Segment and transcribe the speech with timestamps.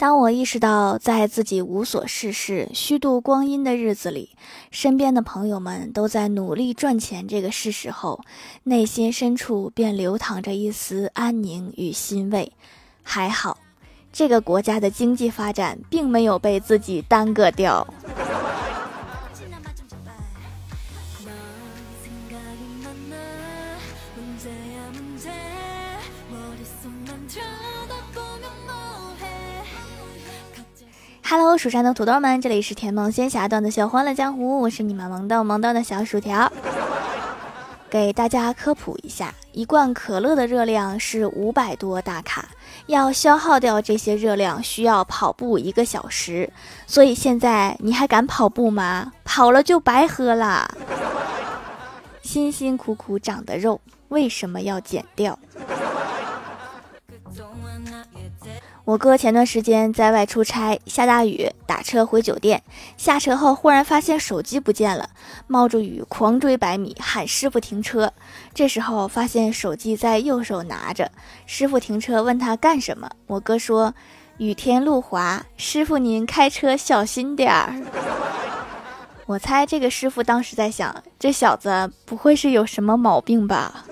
[0.00, 4.30] 当我意识到在自己无所事事、虚度光阴的日子里，
[4.70, 8.18] 身边的朋友们都在努力赚钱这个事实后，
[8.62, 12.50] 内心深处便流淌着一丝安宁与欣慰。
[13.02, 13.58] 还好，
[14.10, 17.86] 这个国家的经济发展并没有被自己耽搁掉。
[31.30, 36.52] Hello，蜀山的土豆们，这里是甜梦仙侠段的小欢乐江湖，我是你们萌豆萌豆的小薯条。
[37.88, 42.48] 给大家科普一下，一罐可乐的热量是五百多大卡，
[42.86, 46.52] 要消耗掉这些热量需要跑步一个小时，
[46.84, 49.12] 所以现在你还敢跑步吗？
[49.22, 50.68] 跑了就白喝啦！
[52.22, 55.38] 辛辛苦苦长的肉为什么要减掉？
[58.84, 62.62] 我哥前段时间在外出差，下大雨，打车回酒店。
[62.96, 65.10] 下车后忽然发现手机不见了，
[65.46, 68.12] 冒着雨狂追百米，喊师傅停车。
[68.54, 71.10] 这时候发现手机在右手拿着，
[71.46, 73.08] 师傅停车问他干什么？
[73.26, 73.94] 我哥说
[74.38, 77.74] ：“雨天路滑，师傅您开车小心点儿。
[79.26, 83.84] ”我猜这个师傅当时在想，这小子不会是有什么毛病吧？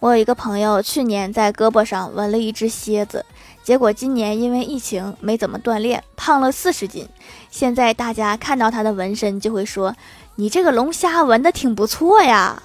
[0.00, 3.22] 我有一个朋友，去年在胳膊上纹了一只蝎子，
[3.62, 7.06] 结果今年因为疫情没怎么锻炼，胖了四十斤。
[7.50, 9.94] 现在大家看到他的纹身就会说
[10.36, 12.62] ：“你这个龙虾纹的挺不错呀。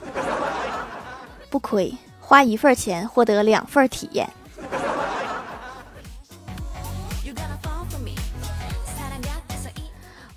[1.52, 4.30] ”不亏，花一份钱获得两份体验。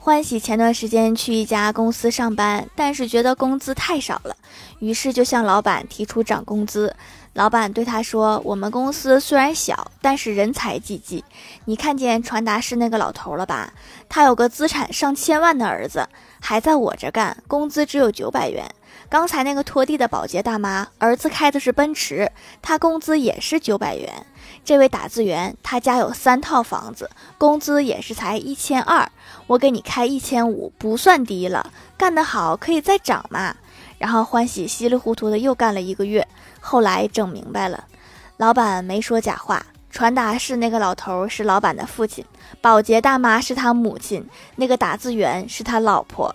[0.09, 4.35] 欢喜前段时间去一家公司上班，但是觉得工资太少了，
[4.79, 6.97] 于是就向老板提出涨工资。
[7.35, 11.23] 老板对他说：“我们公司虽然小，但是人才济济。
[11.67, 13.71] 你看见传达室那个老头了吧？
[14.09, 16.09] 他有个资产上千万的儿子，
[16.41, 18.67] 还在我这干，工资只有九百元。
[19.11, 22.31] 刚才那个拖地的保洁大妈，儿子开的是奔驰，
[22.61, 24.27] 他工资也是九百元。”
[24.65, 29.11] 这位打字员，他家有三套房子，工资也是才一千二，
[29.47, 31.73] 我给你开一千五，不算低了。
[31.97, 33.57] 干得好可以再涨嘛。
[33.97, 36.29] 然后欢喜稀里糊涂的又干了一个月，
[36.61, 37.85] 后来整明白了，
[38.37, 42.23] 老板没说假话，传达室那个老头是老板的父亲，
[42.61, 46.35] 保洁大妈是他母亲，那个打字员是他老婆。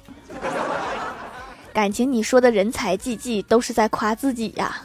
[1.74, 4.84] 感情你说的人才济济，都是在夸自己呀。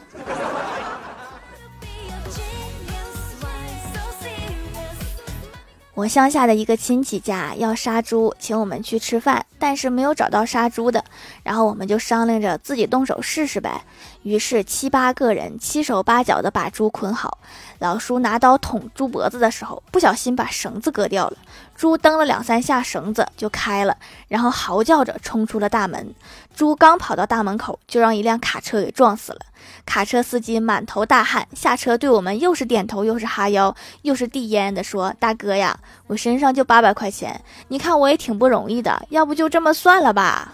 [5.99, 11.05] 我乡下的一个亲戚家要杀猪，请我们去吃饭，但是没有找到杀猪的，
[11.43, 13.83] 然后我们就商量着自己动手试试呗。
[14.23, 17.39] 于是七八个人七手八脚的把猪捆好，
[17.81, 21.37] 老叔拿刀捅猪脖子的时候，不小心把绳子割掉了，
[21.75, 23.97] 猪蹬了两三下，绳子就开了，
[24.29, 26.15] 然后嚎叫着冲出了大门。
[26.55, 29.41] 猪刚跑到大门口，就让一辆卡车给撞死了。
[29.87, 40.53] 卡车司机满头大汗，下车对我们又是点头又是哈腰，又是递烟的说：“大哥呀，我身上就八百块钱，你看我也挺不容易的，要不就这么算了吧。”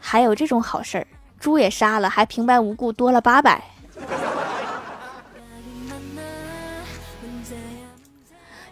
[0.00, 1.06] 还有这种好事儿，
[1.38, 3.62] 猪也杀了，还平白无故多了八百。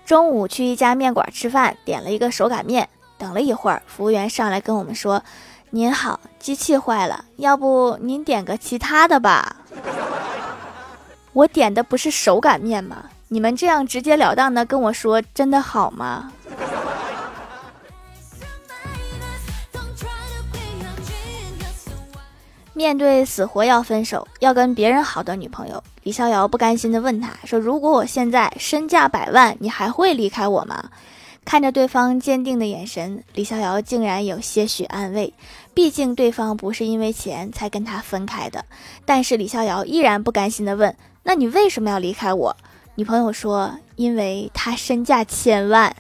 [0.05, 5.23] 中午去一家面馆吃饭，点了一个手擀面，等了一会儿，服务员上来跟我们说。
[5.73, 9.55] 您好，机器坏了，要不您点个其他的吧？
[11.33, 13.05] 我点的不是手擀面吗？
[13.29, 16.33] 你们这样直截了当的跟我说，真的好吗？
[22.73, 30.91] 面对死活要分手、要跟别人好的女朋友，李逍遥不甘心的问他说：“如果我现在身价百万，你还会离开我吗？”
[31.45, 35.35] 看着对方坚定的眼神，李逍遥竟然有些许安慰。
[35.75, 38.65] 毕竟对方不是因为钱才跟他分开的，
[39.05, 42.57] 但是李逍遥依然不甘心地问：“那你为什么要离开我？”
[42.95, 45.95] 女朋友说：“因为他身价千万，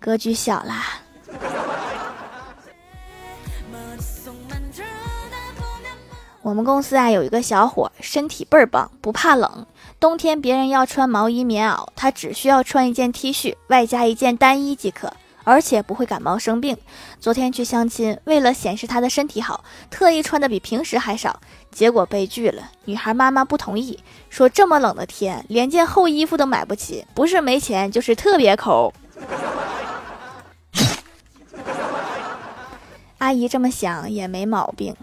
[0.00, 0.98] 格局小啦。”
[6.40, 9.64] 我们公司啊有一个小伙，身体倍儿棒，不怕冷。
[10.02, 15.14] 冬天别人要穿毛衣、棉袄，他只需要穿一件 T 恤，外加一件单衣即可。
[15.44, 16.76] 而且不会感冒生病。
[17.20, 21.38] 昨天去相亲，为了显示他的身体好，特意穿的比平时还少，
[21.70, 22.68] 结果被拒了。
[22.84, 28.92] 女孩妈妈不同意，说这么冷的天，连件厚衣服都买不起，不是没钱，就是特别抠。
[33.18, 34.96] 阿姨这么想也没毛病。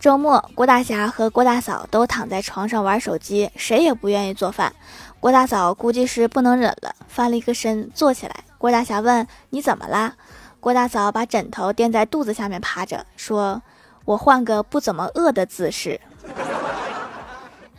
[0.00, 4.72] 周末，郭大侠和郭大嫂都躺在床上玩手机，谁也不愿意做饭。
[5.20, 8.34] 郭大嫂估计是不能忍了，翻了一个身坐起来。
[8.56, 10.14] 郭大侠问：“你怎么啦？”
[10.58, 13.60] 郭大嫂把枕头垫在肚子下面趴着，说
[14.06, 16.00] ：“我换个不怎么饿的姿势。”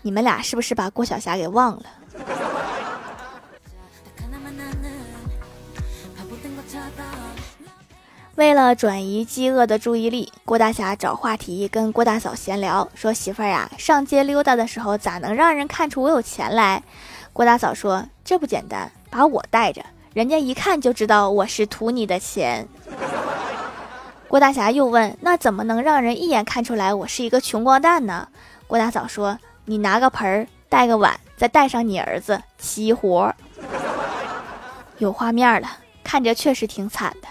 [0.04, 1.84] 你们俩是不是把郭晓霞给忘了？
[8.42, 16.82] 为了转移饥饿的注意力，郭大侠找话题跟郭大嫂闲聊，说：“媳妇儿呀，上街溜达的时候咋能让人看出我有钱来？”
[17.34, 19.86] 郭大嫂说：“这不简单，把我带着，
[20.16, 22.68] 人家一看就知道我是图你的钱。”
[24.28, 28.28] 郭大侠又问：“那怎么能让人一眼看出来我是一个穷光蛋呢？”
[28.66, 33.32] 郭大嫂说：“你拿个盆儿，带个碗，再带上你儿子，齐活。”
[34.98, 35.68] 有画面了，
[36.04, 37.28] 看着确实挺惨的。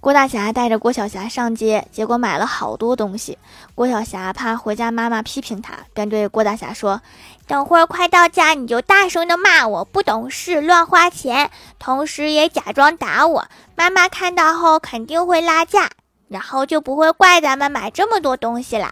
[0.00, 3.36] 郭大侠带着郭晓霞上街，结果买了好多东西。
[3.74, 7.02] 郭晓霞怕回家妈妈批评他，便对郭大侠说
[7.46, 13.46] ：“等会儿快到家，你就大声的骂我不懂事、乱花钱，同时也假装打我。
[13.76, 15.90] 妈妈看到后肯定会拉架，
[16.28, 18.90] 然后就不会怪咱们买这么多东西啦。”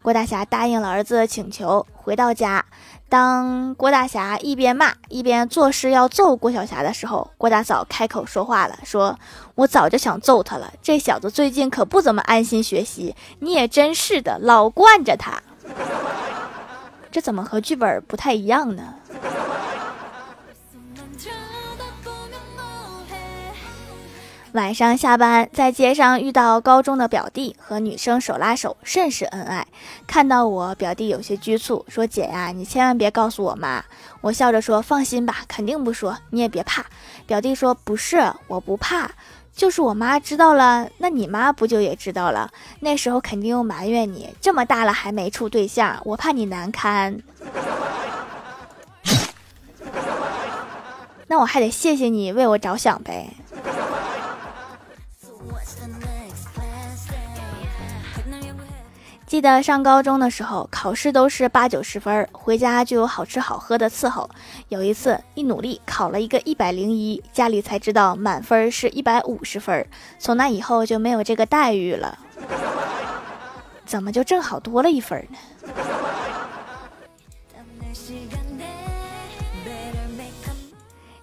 [0.00, 2.64] 郭大侠答应了儿子的请求，回到家。
[3.08, 9.18] 当郭大侠一边骂一边作势要揍郭小霞的时候，郭大嫂开口说话了，说
[9.56, 15.42] ：“我早就想揍他了，这小子最近可不怎么安心学习，你也真是的，老惯着他。
[17.10, 18.94] 这怎么和剧本不太一样呢？”
[24.52, 29.66] 晚上下班，在街上遇到高中的表弟和女生手拉手，甚是恩爱。
[30.06, 33.84] 看到我，表弟有些局促，说：“姐呀，你千万别告诉我妈。”
[34.22, 36.86] 我笑着说：“放心吧，肯定不说，你也别怕。”
[37.26, 39.10] 表弟说：“不是，我不怕，
[39.54, 42.50] 就是我妈知道了，那你妈不就也知道了？
[42.80, 47.20] 那时候肯定又埋怨你，这么大了还没处对象，我怕你难堪。
[51.28, 53.28] 那我还得谢谢你为我着想呗。”
[59.28, 64.28] 记得上高中的时候，考试都是八九十分，回家就有好吃好喝的伺候。
[64.70, 69.86] 有一次一努力考了一个一百零一，家里才知道满分是一百五十分。
[70.18, 72.18] 从那以后就没有这个待遇了。
[73.84, 75.38] 怎么就正好多了一分呢？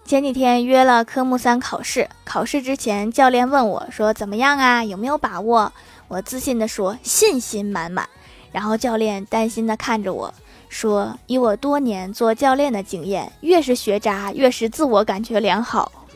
[0.06, 4.84] 前几天约了科目三考试，考试之前教练问我说：“怎么样啊？
[4.84, 5.74] 有没有把握？”
[6.08, 8.08] 我自信地说，信心满满。
[8.52, 10.34] 然后教练担心地看着我
[10.70, 15.92] 说：“以我多年做教练的经验，越是学渣，越是自我感觉良好。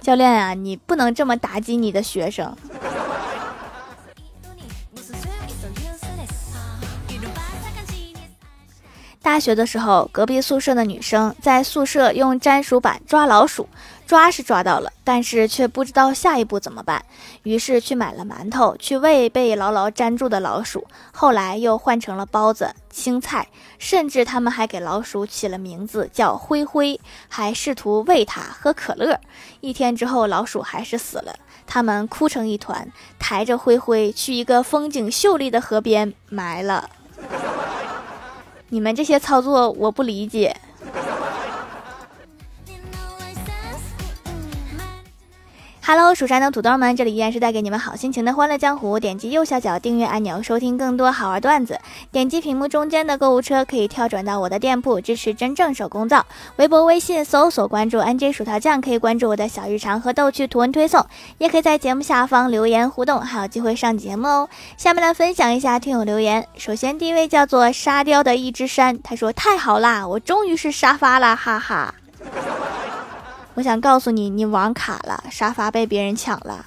[0.00, 2.56] 教练啊，你不能这么打击你的学生。
[9.20, 13.66] 大学的时候，隔壁宿舍的女生在宿舍用粘鼠板抓老鼠。
[14.06, 17.04] 抓是抓到了，但是却不知道下一步怎么办，
[17.42, 20.86] 于是去买了馒头去喂被牢牢粘住的老鼠。
[21.12, 23.48] 后来又换成了包子、青菜，
[23.78, 29.18] 甚至他们还给老鼠起了名字叫灰灰，还试图喂它喝可乐。
[29.60, 31.34] 一天之后，老鼠还是死了，
[31.66, 36.90] 他们哭成一团，抬着灰灰去一个风景秀丽的河边埋了。
[38.68, 40.54] 你们这些操作我不理解。
[45.86, 48.98] Hello，蜀山的土豆们，这里依然是带给你们好心情的欢乐江湖。
[48.98, 51.78] 点击右下角订阅按钮，收听更多好玩段子。
[52.10, 56.24] 点击屏幕中间的购物车，可以跳转到我的店铺，支持真正手工皂。
[56.56, 64.48] 微博、微信搜索关注 NJ 薯条酱，可以关注我的小日常和逗趣图文推送，也可以在节目下方留言互动，还有机会上节目哦。
[64.78, 66.48] 下面来分享一下听友留言。
[66.56, 71.94] 首先第一位叫做沙雕的一只山，他说太好啦，我终于是沙发了，哈哈。
[73.54, 76.66] 我想告诉你，你网卡了，沙发被别人抢了。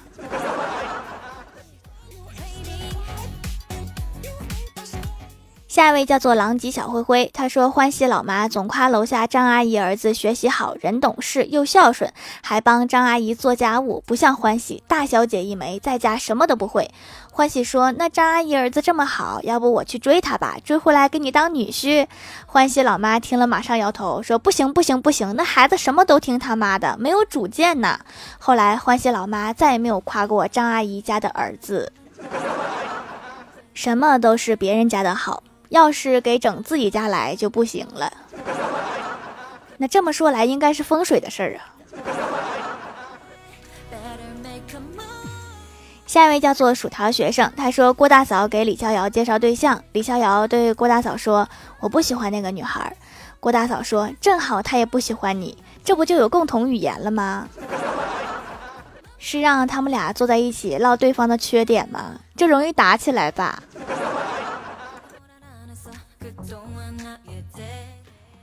[5.68, 12.10] 下一位叫做狼藉小灰灰，他说欢喜老妈总夸楼下张阿姨儿子学习好，人懂事又孝顺，
[12.42, 16.90] 还帮张阿姨做家务，不像欢喜大小姐一枚，在家什么都不会。
[17.30, 22.06] 欢喜说那张阿姨儿子这么好，要不我去追他吧，追回来给你当女婿。
[22.46, 28.00] 欢喜老妈听了马上摇头说不行不行不行，那孩子什么都听他妈的，没有主见呢。
[28.38, 31.92] 后来欢喜老妈再也没有夸过张阿姨家的儿子，
[33.74, 35.42] 什么都是别人家的好。
[35.68, 38.12] 要是给整自己家来就不行了。
[39.76, 41.74] 那这么说来，应该是风水的事儿啊。
[46.06, 51.46] 下一位叫做薯条学生，他说郭大嫂给李逍遥介绍对象，李逍遥对郭大嫂说
[51.80, 52.96] ：“我不喜欢那个女孩。”
[53.38, 57.46] 郭大嫂说：“正好他也不喜欢你，这不就有共同语言了吗？”
[59.20, 62.12] 是让他们俩坐在一起唠对方的缺点吗？
[62.34, 63.62] 这容易打起来吧。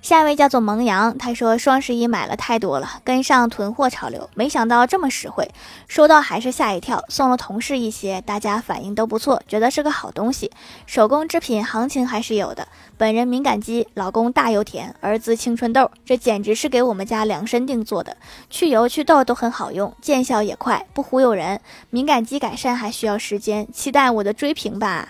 [0.05, 5.49] 下一位叫做萌羊，他说双十一买了太多了，跟上囤货潮流，没想到这么实惠，
[5.87, 10.51] 收到还是吓一跳，送了同事一些，大家反应都不错，觉得是个好东西。
[10.85, 12.67] 手工制品行情还是有的，
[12.99, 18.15] 本人敏感肌，老公大油田，儿子青春痘，这简直是给我们家量身定做的，
[18.47, 21.59] 去油去痘都很好用，见效也快，不忽悠人。
[21.89, 25.09] 敏感肌改善还需要时间，期待我的追评吧。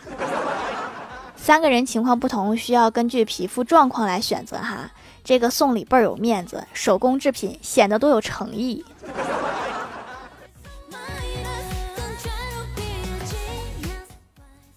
[1.45, 4.89] 三个人情况不同，需要根据皮肤状况来选择哈。
[5.23, 8.83] 这个送礼倍儿有面子，手工制品显得多有诚意。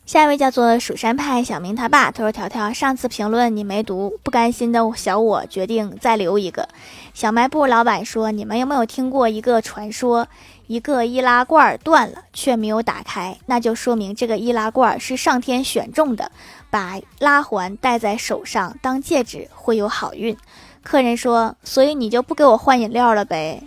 [0.05, 6.69] 下一位叫做蜀山派小明他爸，他说：“条条上次评论你没读，不甘心的小我决定再留一个。”
[7.15, 10.29] 小卖部老板说：“你们有没有听过一个传说？
[10.69, 16.31] 一个易拉罐断了却没有打开，那就说明这个易拉罐是上天选中的，
[16.71, 20.37] 把拉环戴在手上当戒指会有好运。”
[20.85, 23.63] 客人说：“所以你就不给我换饮料了呗？”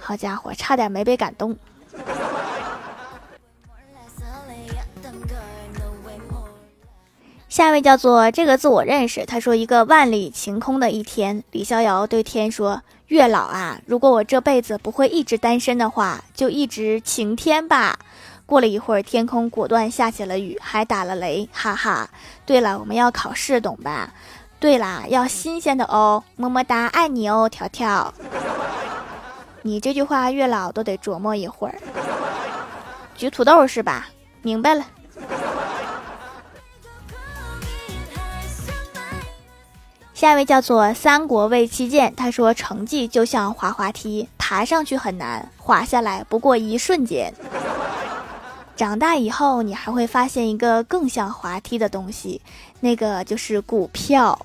[0.00, 1.56] 好家伙，差点没被感动。
[7.48, 9.26] 下一位叫做这个字我认识。
[9.26, 12.82] 他说：“一个万里晴空的一天，李逍遥对天说
[13.12, 17.98] ：‘月老啊，如果我这辈子不会一直单身的话，就一直晴天吧。’
[18.46, 22.08] 过了一会儿，天空果断下起了雨，还打了雷，哈哈。
[22.46, 24.14] 对了，我们要考试，懂吧？
[24.58, 28.14] 对啦，要新鲜的哦，么么哒，爱你哦，条条。
[29.60, 31.78] 你这句话，月老都得琢磨一会儿。
[33.14, 34.08] 举土豆是吧？
[34.40, 34.86] 明白了。”
[40.22, 47.34] 下一位叫做三国魏七剑，他说成绩就像滑滑梯，爬上去很难，滑下来不过一瞬间。
[48.76, 52.40] 长大以后，你还会发现一个更像滑梯的东西，
[52.78, 54.38] 那个就是股票。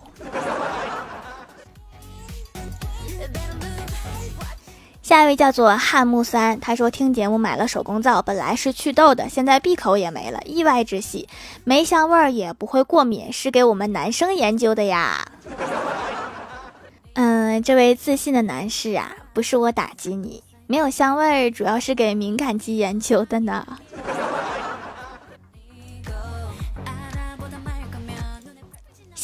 [5.07, 11.29] 下一位叫做汉木三，他说听节目买了手工皂，本来是祛痘的，现在闭口也没了，意外之喜，
[11.63, 15.25] 没香味儿也不会过敏，是给我们男生研究的呀。
[17.15, 23.65] 嗯，这位自信的男士啊，不是我打击你，没有香味儿，主要是给敏感肌研究的呢。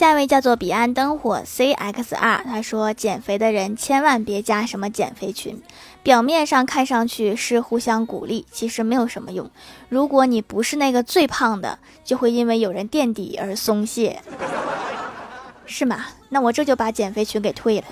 [0.04, 5.62] 下一位叫做彼岸灯火 CXR，他说减肥的人千万别加什么减肥群，
[6.04, 9.50] 表面上看上去是互相鼓励，其实没有什么用。
[9.88, 14.22] 如果你不是那个最胖的，就会因为有人垫底而松懈，
[15.66, 16.08] 是吗？
[16.28, 17.86] 那我这就把减肥群给退了。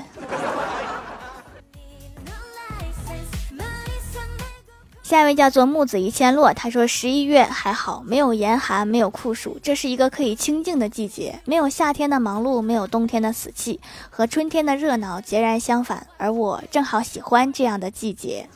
[5.12, 16.08] 下一位叫做木子一千落，他说十一月还好，没有严寒，没有酷暑，这是一个可以清静的季节，没有夏天的忙碌，没有冬天的死气，和春天的热闹截然相反。
[16.16, 18.48] 而我正好喜欢这样的季节。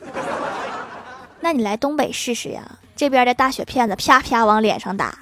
[1.40, 5.18] 那你来东北试试呀，这边的大雪片子啪啪往脸上打。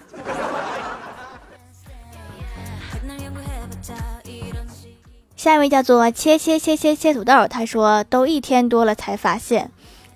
[5.36, 9.72] 下一位叫做切切切切切土豆，他说都一天多了才发现。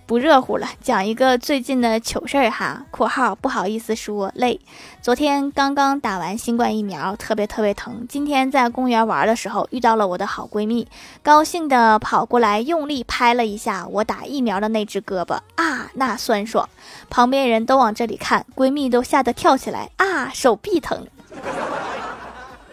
[0.08, 2.82] 不热乎了，讲一个最近的糗事儿哈。
[2.90, 4.58] （括号不好意思说累，
[5.02, 8.06] 昨天刚刚打完新冠疫苗，特别特别疼。
[8.08, 10.88] 今天在公园玩的时候遇到了我的好闺蜜，
[11.22, 16.66] 高兴的跑过来用力拍了一下我打疫苗的那只胳膊啊，那酸爽！
[17.10, 21.06] 旁边人都往这里看，闺蜜都吓得跳起来啊，手臂疼。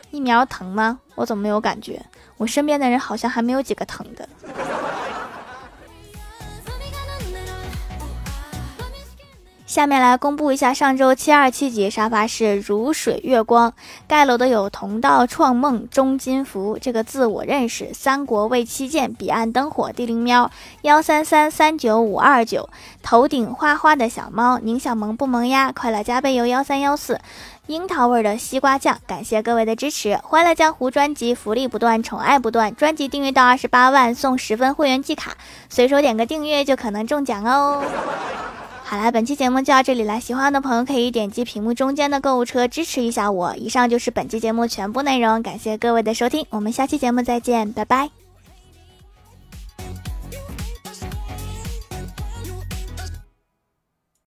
[0.10, 1.00] 疫苗疼吗？
[1.15, 2.01] 我怎么没有感觉？
[2.38, 4.30] 我身边的人好像还没有几个疼的。
[9.75, 13.74] 下面来公布一下上周七二七级沙发是如水月光
[14.08, 20.50] 盖楼的有同道创梦钟金福这个字我认识三国魏七剑彼岸灯火地灵喵
[20.84, 22.70] 幺三三三九五二九
[23.03, 25.74] 头顶花花的小猫宁小萌不萌呀？
[25.75, 27.20] 快乐加倍油幺三幺四。
[27.67, 30.17] 樱桃味的西瓜酱感谢各位的支持。
[30.24, 35.34] 欢乐江湖专辑福利不断宠爱不断专辑订阅到二十八万送十分会员季卡
[35.67, 37.84] 随手点个订阅就可能中奖哦。
[38.88, 43.56] 好啦，本期节目就到这里了，喜欢的朋友可以点击屏幕中间的购物车支持一下我。
[43.56, 48.25] 以上就是本期节目全部内容，感谢各位的收听，我们下期节目再见，拜拜。